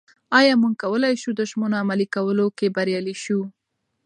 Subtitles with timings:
[0.39, 3.39] ایا موږ کولای شو د ژمنو عملي کولو کې بریالي شو؟